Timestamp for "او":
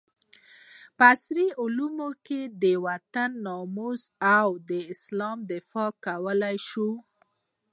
4.37-4.47